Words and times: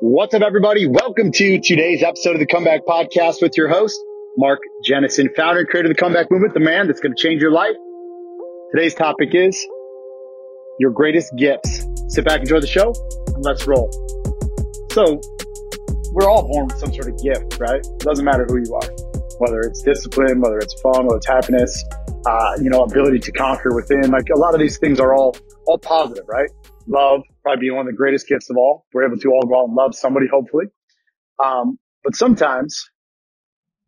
What's 0.00 0.34
up, 0.34 0.42
everybody? 0.42 0.86
Welcome 0.86 1.30
to 1.30 1.60
today's 1.60 2.02
episode 2.02 2.34
of 2.34 2.40
the 2.40 2.46
Comeback 2.46 2.84
Podcast 2.84 3.40
with 3.40 3.56
your 3.56 3.68
host, 3.68 3.98
Mark 4.36 4.58
Jennison, 4.84 5.28
founder 5.36 5.60
and 5.60 5.68
creator 5.68 5.88
of 5.88 5.96
the 5.96 6.00
Comeback 6.00 6.32
Movement, 6.32 6.52
the 6.52 6.58
man 6.58 6.88
that's 6.88 6.98
going 6.98 7.14
to 7.14 7.22
change 7.22 7.40
your 7.40 7.52
life. 7.52 7.76
Today's 8.74 8.94
topic 8.94 9.28
is 9.32 9.64
your 10.80 10.90
greatest 10.90 11.32
gifts. 11.36 11.86
Sit 12.08 12.24
back, 12.24 12.40
enjoy 12.40 12.58
the 12.58 12.66
show, 12.66 12.92
and 13.34 13.44
let's 13.44 13.68
roll. 13.68 13.88
So, 14.90 15.20
we're 16.12 16.28
all 16.28 16.48
born 16.48 16.66
with 16.66 16.78
some 16.78 16.92
sort 16.92 17.08
of 17.08 17.22
gift, 17.22 17.60
right? 17.60 17.78
It 17.78 18.00
doesn't 18.00 18.24
matter 18.24 18.46
who 18.48 18.58
you 18.58 18.74
are, 18.74 18.90
whether 19.38 19.60
it's 19.60 19.80
discipline, 19.82 20.40
whether 20.40 20.58
it's 20.58 20.74
fun, 20.80 21.06
whether 21.06 21.18
it's 21.18 21.28
happiness, 21.28 21.84
uh, 22.26 22.56
you 22.60 22.68
know, 22.68 22.82
ability 22.82 23.20
to 23.20 23.32
conquer 23.32 23.72
within. 23.72 24.10
Like 24.10 24.26
a 24.34 24.38
lot 24.38 24.54
of 24.54 24.60
these 24.60 24.76
things 24.76 24.98
are 24.98 25.14
all 25.14 25.36
all 25.66 25.78
positive, 25.78 26.24
right? 26.26 26.50
love, 26.86 27.22
probably 27.44 27.60
be 27.60 27.70
one 27.70 27.86
of 27.86 27.92
the 27.92 27.96
greatest 27.96 28.26
gifts 28.26 28.50
of 28.50 28.56
all. 28.56 28.86
We're 28.92 29.06
able 29.06 29.18
to 29.18 29.28
all 29.30 29.42
go 29.42 29.60
out 29.60 29.66
and 29.66 29.74
love 29.74 29.94
somebody, 29.94 30.26
hopefully. 30.26 30.64
Um, 31.42 31.78
but 32.02 32.16
sometimes 32.16 32.90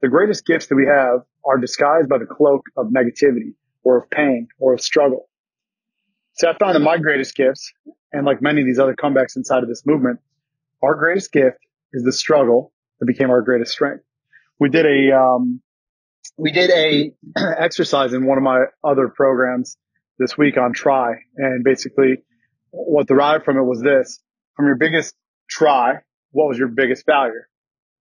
the 0.02 0.08
greatest 0.08 0.46
gifts 0.46 0.66
that 0.66 0.76
we 0.76 0.86
have 0.86 1.20
are 1.44 1.58
disguised 1.58 2.08
by 2.08 2.18
the 2.18 2.26
cloak 2.26 2.66
of 2.76 2.88
negativity 2.88 3.54
or 3.82 3.98
of 3.98 4.10
pain 4.10 4.48
or 4.58 4.74
of 4.74 4.80
struggle. 4.80 5.28
So 6.34 6.50
I 6.50 6.56
found 6.58 6.74
that 6.74 6.80
my 6.80 6.98
greatest 6.98 7.34
gifts, 7.34 7.72
and 8.12 8.26
like 8.26 8.42
many 8.42 8.60
of 8.60 8.66
these 8.66 8.78
other 8.78 8.94
comebacks 8.94 9.36
inside 9.36 9.62
of 9.62 9.68
this 9.68 9.86
movement, 9.86 10.20
our 10.82 10.94
greatest 10.94 11.32
gift 11.32 11.58
is 11.94 12.02
the 12.02 12.12
struggle 12.12 12.72
that 13.00 13.06
became 13.06 13.30
our 13.30 13.40
greatest 13.40 13.72
strength. 13.72 14.04
We 14.60 14.68
did 14.68 14.84
a, 14.84 15.16
um, 15.16 15.62
we 16.36 16.52
did 16.52 16.70
a 16.70 17.12
exercise 17.58 18.12
in 18.12 18.26
one 18.26 18.36
of 18.36 18.44
my 18.44 18.64
other 18.84 19.08
programs 19.08 19.78
this 20.18 20.36
week 20.36 20.58
on 20.58 20.74
try 20.74 21.14
and 21.36 21.64
basically 21.64 22.18
what 22.76 23.08
derived 23.08 23.44
from 23.44 23.56
it 23.56 23.62
was 23.62 23.80
this. 23.80 24.20
From 24.54 24.66
your 24.66 24.76
biggest 24.76 25.14
try, 25.48 25.94
what 26.30 26.48
was 26.48 26.58
your 26.58 26.68
biggest 26.68 27.04
failure? 27.06 27.48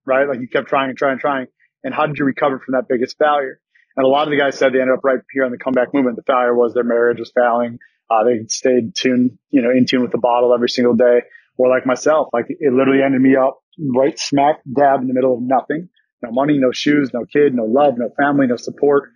Right? 0.06 0.28
Like 0.28 0.40
you 0.40 0.48
kept 0.48 0.68
trying 0.68 0.90
and 0.90 0.98
trying 0.98 1.14
and 1.14 1.22
trying. 1.22 1.48
And 1.84 1.94
how 1.94 2.06
did 2.06 2.18
you 2.18 2.26
recover 2.26 2.60
from 2.60 2.74
that 2.74 2.88
biggest 2.88 3.18
failure? 3.18 3.60
And 3.96 4.06
a 4.06 4.10
lot 4.10 4.28
of 4.28 4.32
the 4.32 4.38
guys 4.38 4.58
said 4.58 4.74
they 4.74 4.82
ended 4.82 4.98
up 4.98 5.04
right 5.04 5.20
here 5.32 5.46
on 5.46 5.52
the 5.52 5.58
comeback 5.58 5.94
movement. 5.94 6.18
The 6.18 6.24
failure 6.24 6.54
was 6.54 6.74
their 6.74 6.84
marriage 6.84 7.20
was 7.20 7.32
failing. 7.34 7.80
Uh, 8.10 8.24
they 8.24 8.46
stayed 8.48 8.96
tuned, 8.96 9.38
you 9.50 9.62
know, 9.62 9.72
in 9.72 9.86
tune 9.86 10.02
with 10.02 10.12
the 10.12 10.18
bottle 10.18 10.54
every 10.54 10.70
single 10.70 10.96
day. 10.96 11.22
Or 11.58 11.70
like 11.70 11.86
myself, 11.86 12.28
like 12.34 12.48
it 12.50 12.74
literally 12.74 13.02
ended 13.02 13.22
me 13.22 13.38
up 13.38 13.62
right 13.80 14.20
smack 14.20 14.60
dab 14.72 15.02
in 15.02 15.08
the 15.08 15.14
middle 15.14 15.36
of 15.36 15.42
nothing. 15.42 15.88
No 16.22 16.32
money, 16.32 16.58
no 16.58 16.72
shoes, 16.72 17.12
no 17.14 17.26
kid, 17.26 17.54
no 17.54 17.64
love, 17.64 17.98
no 17.98 18.10
family, 18.18 18.48
no 18.48 18.58
support, 18.58 19.12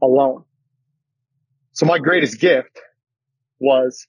alone. 0.00 0.44
So 1.72 1.86
my 1.86 1.98
greatest 1.98 2.38
gift 2.38 2.80
was 3.58 4.06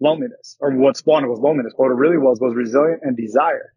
loneliness, 0.00 0.56
or 0.60 0.72
what 0.72 0.96
spawned 0.96 1.26
was 1.26 1.38
loneliness. 1.40 1.72
What 1.76 1.90
it 1.90 1.94
really 1.94 2.18
was 2.18 2.38
was 2.40 2.54
resilience 2.54 3.00
and 3.02 3.16
desire. 3.16 3.72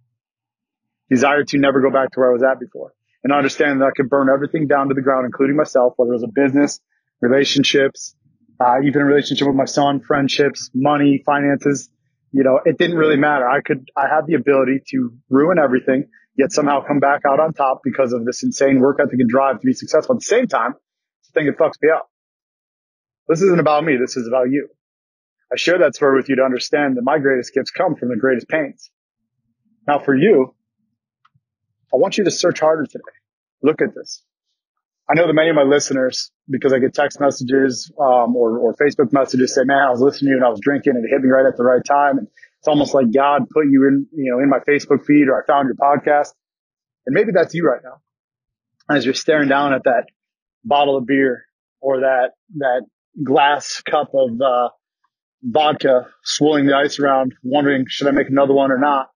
Desire 1.09 1.43
to 1.43 1.57
never 1.57 1.81
go 1.81 1.89
back 1.89 2.11
to 2.11 2.19
where 2.19 2.29
I 2.29 2.33
was 2.33 2.43
at 2.43 2.59
before. 2.59 2.93
And 3.23 3.33
understand 3.33 3.81
that 3.81 3.85
I 3.85 3.91
could 3.95 4.09
burn 4.09 4.27
everything 4.33 4.67
down 4.67 4.87
to 4.89 4.93
the 4.93 5.01
ground, 5.01 5.25
including 5.25 5.55
myself, 5.55 5.93
whether 5.97 6.11
it 6.11 6.15
was 6.15 6.23
a 6.23 6.31
business, 6.33 6.79
relationships, 7.21 8.15
uh, 8.59 8.75
even 8.85 9.01
a 9.01 9.05
relationship 9.05 9.47
with 9.47 9.55
my 9.55 9.65
son, 9.65 9.99
friendships, 9.99 10.69
money, 10.73 11.21
finances. 11.25 11.89
You 12.31 12.43
know, 12.43 12.59
it 12.63 12.77
didn't 12.77 12.97
really 12.97 13.17
matter. 13.17 13.47
I 13.47 13.61
could, 13.61 13.89
I 13.97 14.07
had 14.07 14.27
the 14.27 14.35
ability 14.35 14.83
to 14.91 15.11
ruin 15.29 15.57
everything, 15.57 16.05
yet 16.37 16.51
somehow 16.51 16.85
come 16.85 16.99
back 16.99 17.21
out 17.27 17.39
on 17.39 17.53
top 17.53 17.81
because 17.83 18.13
of 18.13 18.25
this 18.25 18.43
insane 18.43 18.79
work 18.79 18.99
ethic 19.01 19.19
and 19.19 19.29
drive 19.29 19.59
to 19.59 19.65
be 19.65 19.73
successful. 19.73 20.15
At 20.15 20.19
the 20.19 20.25
same 20.25 20.47
time, 20.47 20.75
it's 21.21 21.31
the 21.31 21.39
thing 21.39 21.47
that 21.47 21.57
fucks 21.57 21.81
me 21.81 21.89
up. 21.89 22.09
This 23.27 23.41
isn't 23.41 23.59
about 23.59 23.83
me. 23.83 23.97
This 23.97 24.15
is 24.15 24.27
about 24.27 24.49
you. 24.49 24.69
I 25.51 25.57
share 25.57 25.79
that 25.79 25.95
story 25.95 26.15
with 26.15 26.29
you 26.29 26.35
to 26.37 26.43
understand 26.43 26.97
that 26.97 27.03
my 27.03 27.17
greatest 27.17 27.53
gifts 27.53 27.71
come 27.71 27.95
from 27.95 28.09
the 28.09 28.17
greatest 28.17 28.47
pains. 28.47 28.91
Now 29.87 29.99
for 29.99 30.15
you, 30.15 30.53
I 31.93 31.97
want 31.97 32.17
you 32.17 32.23
to 32.25 32.31
search 32.31 32.59
harder 32.59 32.85
today. 32.85 33.03
Look 33.63 33.81
at 33.81 33.95
this. 33.95 34.23
I 35.09 35.15
know 35.15 35.25
that 35.25 35.33
many 35.33 35.49
of 35.49 35.55
my 35.55 35.63
listeners, 35.63 36.31
because 36.47 36.71
I 36.71 36.77
get 36.77 36.93
text 36.93 37.19
messages 37.19 37.91
um, 37.99 38.35
or, 38.35 38.59
or 38.59 38.75
Facebook 38.75 39.11
messages, 39.11 39.55
say, 39.55 39.63
"Man, 39.65 39.79
I 39.79 39.89
was 39.89 40.01
listening 40.01 40.27
to 40.27 40.31
you 40.31 40.37
and 40.37 40.45
I 40.45 40.49
was 40.49 40.59
drinking 40.61 40.93
and 40.95 41.03
it 41.03 41.09
hit 41.09 41.21
me 41.21 41.29
right 41.29 41.47
at 41.47 41.57
the 41.57 41.63
right 41.63 41.83
time." 41.83 42.19
And 42.19 42.27
it's 42.59 42.67
almost 42.67 42.93
like 42.93 43.07
God 43.11 43.49
put 43.49 43.65
you 43.67 43.87
in, 43.87 44.05
you 44.13 44.31
know, 44.31 44.39
in 44.39 44.49
my 44.49 44.59
Facebook 44.59 45.05
feed 45.05 45.27
or 45.27 45.41
I 45.41 45.45
found 45.47 45.67
your 45.67 45.75
podcast. 45.75 46.33
And 47.07 47.15
maybe 47.15 47.31
that's 47.33 47.55
you 47.55 47.65
right 47.65 47.81
now, 47.83 48.01
as 48.95 49.03
you're 49.03 49.15
staring 49.15 49.49
down 49.49 49.73
at 49.73 49.85
that 49.85 50.05
bottle 50.63 50.95
of 50.95 51.07
beer 51.07 51.45
or 51.81 52.01
that 52.01 52.31
that 52.57 52.83
glass 53.23 53.81
cup 53.81 54.11
of 54.13 54.39
uh, 54.39 54.69
vodka, 55.43 56.07
swirling 56.23 56.65
the 56.65 56.75
ice 56.75 56.99
around, 56.99 57.35
wondering, 57.43 57.85
should 57.87 58.07
I 58.07 58.11
make 58.11 58.29
another 58.29 58.53
one 58.53 58.71
or 58.71 58.77
not? 58.77 59.09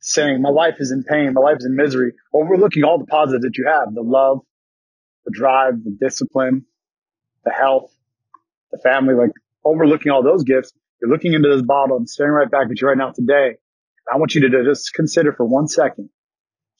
Saying, 0.00 0.42
my 0.42 0.50
life 0.50 0.76
is 0.80 0.90
in 0.90 1.04
pain. 1.04 1.32
My 1.32 1.40
life 1.40 1.58
is 1.58 1.64
in 1.64 1.76
misery. 1.76 2.14
Overlooking 2.34 2.84
all 2.84 2.98
the 2.98 3.06
positives 3.06 3.44
that 3.44 3.56
you 3.56 3.66
have, 3.66 3.94
the 3.94 4.02
love, 4.02 4.40
the 5.24 5.32
drive, 5.32 5.74
the 5.84 5.96
discipline, 6.00 6.64
the 7.44 7.52
health, 7.52 7.92
the 8.72 8.78
family, 8.78 9.14
like 9.14 9.30
overlooking 9.64 10.10
all 10.10 10.22
those 10.22 10.42
gifts. 10.42 10.72
You're 11.00 11.10
looking 11.10 11.32
into 11.34 11.48
this 11.48 11.62
bottle 11.62 11.96
and 11.96 12.08
staring 12.08 12.32
right 12.32 12.50
back 12.50 12.66
at 12.70 12.80
you 12.80 12.88
right 12.88 12.98
now 12.98 13.12
today. 13.12 13.56
I 14.12 14.16
want 14.16 14.34
you 14.34 14.48
to 14.48 14.64
just 14.64 14.92
consider 14.94 15.32
for 15.32 15.46
one 15.46 15.68
second 15.68 16.10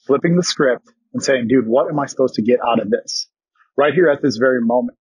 flipping 0.07 0.37
the 0.37 0.43
script 0.43 0.89
and 1.13 1.23
saying, 1.23 1.47
dude, 1.49 1.67
what 1.67 1.89
am 1.89 1.99
I 1.99 2.07
supposed 2.07 2.35
to 2.35 2.43
get 2.43 2.59
out 2.65 2.81
of 2.81 2.91
this? 2.91 3.29
Right 3.77 3.95
here 3.95 4.09
at 4.09 4.21
this 4.23 4.37
very 4.37 4.61
moment. 4.61 4.99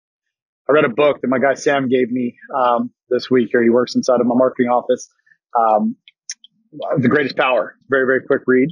I 0.68 0.74
read 0.74 0.86
a 0.86 0.90
book 0.90 1.22
that 1.22 1.28
my 1.28 1.40
guy 1.40 1.54
Sam 1.54 1.88
gave 1.88 2.12
me 2.12 2.38
um, 2.56 2.92
this 3.10 3.30
week. 3.30 3.50
Here 3.52 3.62
he 3.62 3.70
works 3.70 3.96
inside 3.96 4.20
of 4.20 4.26
my 4.26 4.36
marketing 4.36 4.70
office. 4.70 5.10
Um, 5.58 5.96
the 6.98 7.08
Greatest 7.08 7.38
Power, 7.38 7.78
very 7.90 8.06
very 8.06 8.22
quick 8.26 8.42
read, 8.48 8.70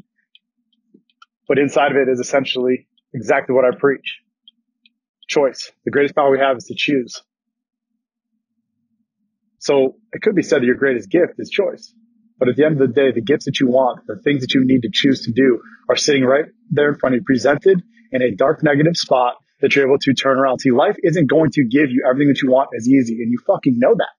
but 1.47 1.59
inside 1.59 1.91
of 1.91 1.97
it 1.97 2.09
is 2.09 2.19
essentially 2.19 2.87
exactly 3.13 3.55
what 3.55 3.63
I 3.63 3.77
preach: 3.77 4.19
choice. 5.27 5.71
The 5.85 5.91
greatest 5.91 6.15
power 6.15 6.31
we 6.31 6.39
have 6.39 6.57
is 6.57 6.65
to 6.65 6.75
choose. 6.75 7.21
So 9.59 9.95
it 10.11 10.21
could 10.21 10.35
be 10.35 10.41
said 10.41 10.61
that 10.61 10.65
your 10.65 10.75
greatest 10.75 11.09
gift 11.09 11.35
is 11.37 11.49
choice. 11.49 11.93
But 12.37 12.49
at 12.49 12.57
the 12.57 12.65
end 12.65 12.81
of 12.81 12.87
the 12.87 12.93
day, 12.93 13.11
the 13.11 13.21
gifts 13.21 13.45
that 13.45 13.59
you 13.61 13.67
want, 13.67 14.05
the 14.07 14.19
things 14.21 14.41
that 14.41 14.53
you 14.53 14.65
need 14.65 14.81
to 14.81 14.89
choose 14.91 15.25
to 15.25 15.31
do 15.31 15.61
are 15.87 15.95
sitting 15.95 16.25
right 16.25 16.45
there 16.69 16.89
in 16.89 16.95
front 16.99 17.15
of 17.15 17.21
you, 17.21 17.25
presented 17.25 17.81
in 18.11 18.21
a 18.21 18.35
dark 18.35 18.63
negative 18.63 18.97
spot 18.97 19.35
that 19.63 19.73
you're 19.77 19.87
able 19.87 19.97
to 19.97 20.13
turn 20.13 20.37
around. 20.37 20.59
See, 20.59 20.71
life 20.71 20.97
isn't 21.01 21.29
going 21.29 21.49
to 21.51 21.63
give 21.63 21.89
you 21.89 22.03
everything 22.07 22.27
that 22.27 22.41
you 22.43 22.51
want 22.51 22.69
as 22.77 22.87
easy, 22.87 23.13
and 23.13 23.31
you 23.31 23.39
fucking 23.47 23.79
know 23.79 23.95
that. 23.95 24.09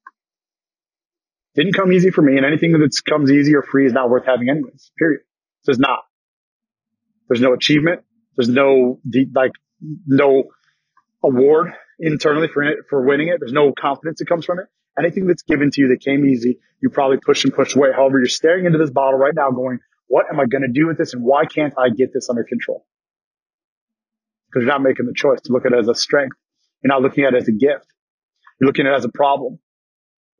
Didn't 1.55 1.75
come 1.75 1.93
easy 1.93 2.10
for 2.10 2.22
me, 2.22 2.38
and 2.38 2.47
anything 2.47 2.72
that 2.72 2.91
comes 3.06 3.31
easy 3.31 3.54
or 3.54 3.62
free 3.62 3.87
is 3.87 3.93
not 3.93 4.09
worth 4.09 4.25
having 4.25 4.49
anyways. 4.49 4.91
Period. 4.99 5.21
So 5.62 5.71
it's 5.71 5.78
not. 5.78 6.00
There's 7.28 7.43
no 7.43 7.53
achievement. 7.53 8.00
There's 8.37 8.49
no 8.49 9.00
like 9.34 9.53
no 10.06 10.44
award 11.22 11.75
internally 12.00 12.49
for 12.49 12.62
it, 12.62 12.78
for 12.88 13.06
winning 13.06 13.28
it. 13.28 13.37
There's 13.38 13.53
no 13.53 13.75
confidence 13.78 14.21
that 14.21 14.27
comes 14.27 14.47
from 14.47 14.60
it. 14.60 14.66
Anything 14.99 15.27
that's 15.27 15.43
given 15.43 15.71
to 15.72 15.81
you 15.83 15.88
that 15.88 16.00
came 16.00 16.25
easy, 16.25 16.59
you 16.81 16.88
probably 16.88 17.19
push 17.19 17.44
and 17.44 17.53
push 17.53 17.77
away. 17.77 17.91
However, 17.94 18.19
you're 18.19 18.28
staring 18.28 18.65
into 18.65 18.78
this 18.78 18.91
bottle 18.91 19.19
right 19.19 19.34
now 19.34 19.50
going, 19.50 19.81
what 20.06 20.25
am 20.33 20.41
I 20.41 20.47
going 20.47 20.62
to 20.62 20.72
do 20.72 20.87
with 20.87 20.97
this? 20.97 21.12
And 21.12 21.22
why 21.22 21.44
can't 21.44 21.75
I 21.78 21.91
get 21.91 22.15
this 22.15 22.31
under 22.31 22.44
control? 22.44 22.87
Because 24.54 24.65
you're 24.65 24.72
not 24.72 24.82
making 24.82 25.06
the 25.06 25.12
choice 25.15 25.41
to 25.42 25.53
look 25.53 25.66
at 25.66 25.72
it 25.72 25.78
as 25.78 25.88
a 25.88 25.94
strength. 25.97 26.37
You're 26.82 26.94
not 26.94 27.03
looking 27.03 27.25
at 27.25 27.34
it 27.34 27.38
as 27.38 27.48
a 27.48 27.53
gift. 27.53 27.87
You're 28.60 28.69
looking 28.69 28.87
at 28.87 28.92
it 28.92 28.97
as 28.97 29.04
a 29.04 29.10
problem, 29.12 29.59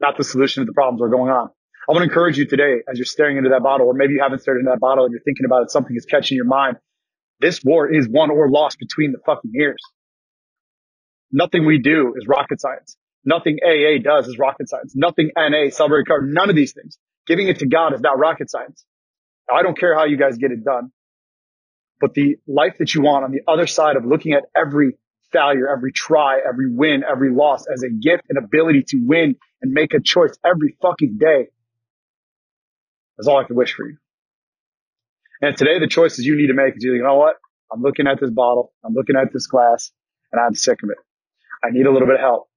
not 0.01 0.17
the 0.17 0.23
solution 0.23 0.63
to 0.63 0.67
the 0.67 0.73
problems 0.73 1.01
that 1.01 1.07
are 1.07 1.11
going 1.11 1.33
on. 1.33 1.49
I 1.89 1.93
want 1.93 2.05
to 2.05 2.09
encourage 2.09 2.39
you 2.39 2.47
today 2.47 2.77
as 2.89 2.97
you're 2.97 3.07
staring 3.07 3.39
into 3.39 3.51
that 3.51 3.63
bottle, 3.63 3.89
or 3.89 3.95
maybe 3.95 4.13
you 4.15 4.21
haven't 4.23 4.41
stared 4.41 4.59
into 4.59 4.71
that 4.71 4.79
bottle 4.79 5.05
and 5.05 5.13
you're 5.13 5.23
thinking 5.23 5.47
about 5.47 5.65
it, 5.65 5.71
something 5.71 5.97
is 5.97 6.07
catching 6.07 6.37
your 6.37 6.47
mind. 6.47 6.77
This 7.41 7.63
war 7.65 7.93
is 7.93 8.09
won 8.09 8.31
or 8.31 8.49
lost 8.49 8.79
between 8.79 9.11
the 9.13 9.19
fucking 9.27 9.53
ears. 9.59 9.83
Nothing 11.33 11.67
we 11.67 11.79
do 11.79 12.15
is 12.17 12.27
rocket 12.29 12.61
science. 12.61 12.97
Nothing 13.25 13.59
AA 13.67 14.01
does 14.01 14.29
is 14.29 14.39
rocket 14.39 14.69
science. 14.69 14.93
Nothing 14.95 15.31
NA, 15.37 15.71
celebrate 15.71 16.07
card, 16.07 16.31
none 16.33 16.49
of 16.49 16.57
these 16.57 16.73
things. 16.73 16.99
Giving 17.27 17.49
it 17.49 17.59
to 17.59 17.67
God 17.67 17.93
is 17.95 18.01
not 18.01 18.19
rocket 18.19 18.49
science. 18.49 18.85
Now, 19.51 19.59
I 19.59 19.63
don't 19.63 19.77
care 19.77 19.95
how 19.95 20.05
you 20.05 20.17
guys 20.17 20.39
get 20.39 20.53
it 20.53 20.65
done. 20.65 20.93
But 22.05 22.13
the 22.13 22.37
life 22.47 22.75
that 22.81 22.95
you 22.95 23.01
want 23.01 23.25
on 23.25 23.31
the 23.31 23.41
other 23.51 23.67
side 23.67 23.97
of 23.97 24.05
looking 24.05 24.35
at 24.35 24.43
every 24.55 24.99
failure, 25.33 25.75
every 25.75 25.91
try, 25.91 26.39
every 26.47 26.71
win, 26.71 27.03
every 27.03 27.33
loss 27.33 27.65
as 27.67 27.83
a 27.83 27.89
gift 27.89 28.25
and 28.29 28.37
ability 28.37 28.83
to 28.89 28.99
win 29.03 29.37
and 29.63 29.73
make 29.73 29.95
a 29.95 30.01
choice 30.01 30.37
every 30.45 30.77
fucking 30.83 31.17
day 31.19 31.47
is 33.19 33.27
all 33.27 33.39
I 33.39 33.45
can 33.45 33.57
wish 33.57 33.73
for 33.73 33.89
you. 33.89 33.97
And 35.41 35.57
today 35.57 35.79
the 35.79 35.87
choices 35.87 36.27
you 36.27 36.37
need 36.37 36.49
to 36.49 36.53
make 36.53 36.77
is 36.77 36.85
you 36.85 36.93
You 36.93 37.03
know 37.03 37.15
what? 37.15 37.37
I'm 37.73 37.81
looking 37.81 38.07
at 38.07 38.21
this 38.21 38.29
bottle. 38.29 38.75
I'm 38.85 38.93
looking 38.93 39.17
at 39.17 39.33
this 39.33 39.47
glass 39.47 39.91
and 40.31 40.39
I'm 40.39 40.55
sick 40.55 40.83
of 40.83 40.91
it. 40.91 40.99
I 41.65 41.71
need 41.71 41.87
a 41.87 41.91
little 41.91 42.07
bit 42.07 42.17
of 42.17 42.21
help. 42.21 42.51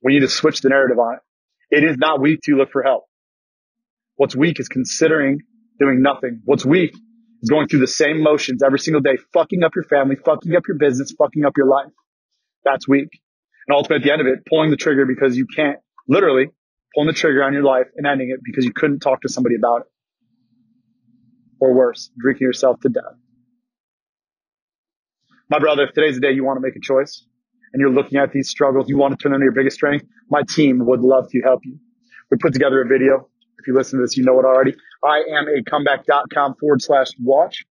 We 0.00 0.12
need 0.12 0.20
to 0.20 0.28
switch 0.28 0.60
the 0.60 0.68
narrative 0.68 1.00
on 1.00 1.16
it. 1.16 1.76
It 1.76 1.82
is 1.82 1.96
not 1.98 2.20
weak 2.20 2.38
to 2.44 2.54
look 2.54 2.70
for 2.70 2.84
help. 2.84 3.06
What's 4.14 4.36
weak 4.36 4.60
is 4.60 4.68
considering 4.68 5.40
doing 5.80 6.02
nothing. 6.02 6.42
What's 6.44 6.64
weak 6.64 6.94
going 7.50 7.68
through 7.68 7.80
the 7.80 7.88
same 7.88 8.22
motions 8.22 8.62
every 8.62 8.78
single 8.80 9.00
day, 9.02 9.18
fucking 9.32 9.62
up 9.64 9.72
your 9.76 9.84
family, 9.84 10.16
fucking 10.16 10.54
up 10.56 10.64
your 10.68 10.78
business, 10.78 11.12
fucking 11.18 11.44
up 11.44 11.54
your 11.56 11.66
life. 11.68 11.92
That's 12.64 12.88
weak. 12.88 13.08
And 13.68 13.76
ultimately 13.76 13.96
at 13.96 14.04
the 14.04 14.12
end 14.12 14.20
of 14.22 14.26
it, 14.28 14.46
pulling 14.48 14.70
the 14.70 14.76
trigger 14.76 15.06
because 15.06 15.36
you 15.36 15.46
can't 15.54 15.78
literally 16.08 16.48
pulling 16.94 17.08
the 17.08 17.14
trigger 17.14 17.44
on 17.44 17.52
your 17.52 17.62
life 17.64 17.86
and 17.96 18.06
ending 18.06 18.30
it 18.30 18.40
because 18.44 18.64
you 18.64 18.72
couldn't 18.72 19.00
talk 19.00 19.22
to 19.22 19.28
somebody 19.28 19.56
about 19.56 19.82
it. 19.82 19.86
or 21.60 21.74
worse, 21.74 22.10
drinking 22.18 22.46
yourself 22.46 22.80
to 22.80 22.88
death. 22.88 23.16
My 25.50 25.58
brother, 25.58 25.84
if 25.84 25.94
today's 25.94 26.16
the 26.16 26.20
day 26.20 26.32
you 26.32 26.44
want 26.44 26.58
to 26.58 26.60
make 26.62 26.76
a 26.76 26.80
choice 26.80 27.26
and 27.72 27.80
you're 27.80 27.92
looking 27.92 28.18
at 28.18 28.32
these 28.32 28.48
struggles, 28.50 28.88
you 28.88 28.98
want 28.98 29.18
to 29.18 29.22
turn 29.22 29.32
them 29.32 29.42
into 29.42 29.46
your 29.46 29.54
biggest 29.54 29.76
strength, 29.76 30.06
my 30.30 30.42
team 30.48 30.86
would 30.86 31.00
love 31.00 31.28
to 31.30 31.40
help 31.42 31.60
you. 31.64 31.78
We 32.30 32.38
put 32.38 32.52
together 32.54 32.82
a 32.82 32.86
video. 32.88 33.28
If 33.62 33.68
you 33.68 33.76
listen 33.76 34.00
to 34.00 34.04
this, 34.04 34.16
you 34.16 34.24
know 34.24 34.40
it 34.40 34.44
already. 34.44 34.74
I 35.04 35.18
am 35.38 35.46
a 35.46 35.62
comeback.com 35.62 36.56
forward 36.58 36.82
slash 36.82 37.08
watch. 37.22 37.64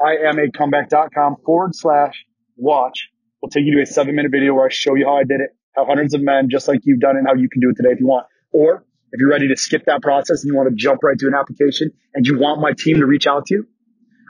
I 0.00 0.16
am 0.26 0.38
a 0.38 0.50
comeback.com 0.50 1.36
forward 1.44 1.74
slash 1.74 2.24
watch. 2.56 3.10
We'll 3.42 3.50
take 3.50 3.66
you 3.66 3.76
to 3.76 3.82
a 3.82 3.86
seven 3.86 4.16
minute 4.16 4.32
video 4.32 4.54
where 4.54 4.64
I 4.64 4.68
show 4.70 4.94
you 4.94 5.04
how 5.04 5.16
I 5.16 5.24
did 5.24 5.40
it, 5.40 5.50
how 5.76 5.84
hundreds 5.84 6.14
of 6.14 6.22
men 6.22 6.48
just 6.50 6.66
like 6.66 6.80
you've 6.84 7.00
done 7.00 7.16
it, 7.16 7.18
and 7.18 7.28
how 7.28 7.34
you 7.34 7.50
can 7.50 7.60
do 7.60 7.68
it 7.68 7.76
today 7.76 7.90
if 7.92 8.00
you 8.00 8.06
want. 8.06 8.26
Or 8.52 8.86
if 9.12 9.20
you're 9.20 9.28
ready 9.28 9.48
to 9.48 9.56
skip 9.56 9.84
that 9.84 10.00
process 10.00 10.42
and 10.42 10.50
you 10.50 10.56
want 10.56 10.70
to 10.70 10.74
jump 10.74 11.02
right 11.02 11.18
to 11.18 11.26
an 11.26 11.34
application 11.34 11.90
and 12.14 12.26
you 12.26 12.38
want 12.38 12.62
my 12.62 12.72
team 12.72 13.00
to 13.00 13.06
reach 13.06 13.26
out 13.26 13.44
to 13.46 13.54
you, 13.54 13.66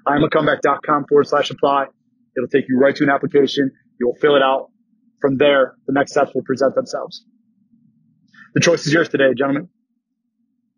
I'm 0.05 0.25
a 0.25 0.29
comeback.com 0.29 1.07
forward 1.09 1.29
slash 1.29 1.51
apply. 1.51 1.87
It'll 2.37 2.49
take 2.49 2.65
you 2.69 2.77
right 2.77 2.97
to 2.97 3.05
an 3.05 3.11
application. 3.11 3.71
You'll 4.01 4.17
fill 4.21 4.35
it 4.35 4.43
out. 4.43 4.71
From 5.21 5.39
there, 5.39 5.77
the 5.87 5.93
next 5.93 6.11
steps 6.11 6.35
will 6.35 6.43
present 6.43 6.75
themselves. 6.75 7.25
The 8.55 8.61
choice 8.61 8.85
is 8.87 8.93
yours 8.93 9.09
today, 9.09 9.33
gentlemen. 9.39 9.69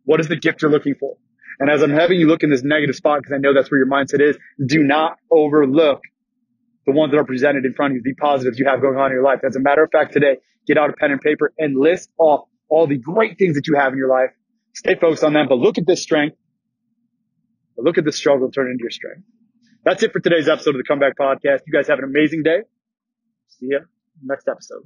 What 0.07 0.21
is 0.21 0.29
the 0.29 0.37
gift 0.37 0.63
you're 0.63 0.71
looking 0.71 0.95
for? 0.99 1.17
And 1.59 1.71
as 1.71 1.83
I'm 1.83 1.91
having 1.91 2.19
you 2.19 2.27
look 2.27 2.43
in 2.43 2.51
this 2.51 2.63
negative 2.63 2.97
spot, 2.97 3.21
because 3.21 3.33
I 3.35 3.39
know 3.39 3.53
that's 3.53 3.71
where 3.71 3.79
your 3.79 3.89
mindset 3.89 4.21
is, 4.21 4.39
do 4.65 4.83
not 4.83 5.19
overlook 5.31 6.01
the 6.87 6.93
ones 6.93 7.13
that 7.13 7.19
are 7.19 7.25
presented 7.25 7.65
in 7.65 7.75
front 7.75 7.93
of 7.93 7.97
you, 7.97 8.03
the 8.03 8.15
positives 8.15 8.59
you 8.59 8.67
have 8.67 8.81
going 8.81 8.97
on 8.97 9.07
in 9.07 9.13
your 9.13 9.25
life. 9.25 9.41
As 9.47 9.57
a 9.57 9.61
matter 9.61 9.83
of 9.83 9.91
fact, 9.91 10.13
today, 10.13 10.37
get 10.67 10.79
out 10.79 10.91
a 10.91 10.93
pen 10.93 11.11
and 11.11 11.21
paper 11.21 11.53
and 11.59 11.77
list 11.79 12.11
off 12.19 12.49
all 12.69 12.87
the 12.87 12.99
great 12.99 13.39
things 13.39 13.57
that 13.57 13.67
you 13.67 13.75
have 13.77 13.93
in 13.93 13.99
your 13.99 14.09
life. 14.09 14.31
Stay 14.75 14.95
focused 14.95 15.25
on 15.25 15.33
them, 15.33 15.47
but 15.49 15.59
look 15.59 15.79
at 15.79 15.87
this 15.87 16.03
strength. 16.03 16.37
Look 17.79 17.99
at 17.99 18.05
this 18.05 18.17
struggle 18.17 18.51
turn 18.51 18.71
into 18.71 18.83
your 18.83 18.91
strength. 18.91 19.23
That's 19.85 20.03
it 20.03 20.13
for 20.13 20.21
today's 20.21 20.49
episode 20.49 20.71
of 20.71 20.79
the 20.79 20.85
Comeback 20.85 21.17
Podcast. 21.19 21.61
You 21.67 21.73
guys 21.73 21.89
have 21.89 21.99
an 21.99 22.05
amazing 22.05 22.43
day. 22.43 22.61
See 23.49 23.69
ya 23.71 23.81
next 24.23 24.49
episode. 24.49 24.83